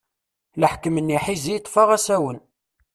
Leḥkem 0.61 0.95
n 0.99 1.13
yiḥizi 1.13 1.51
yeṭṭef-aɣ 1.53 1.89
asawen. 1.97 2.39